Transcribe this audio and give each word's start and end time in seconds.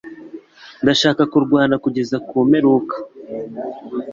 Ndashaka 0.83 1.21
kurwana 1.31 1.75
kugeza 1.83 2.13
imperuka 2.41 2.95
(Scott) 2.97 4.07